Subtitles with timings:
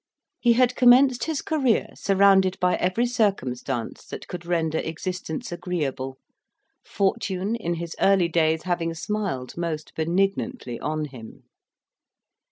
[0.39, 6.17] He had commenced his career surrounded by every circumstance that could render existence agreeable;
[6.83, 11.43] fortune, in his early days, having smiled most benignantly on him.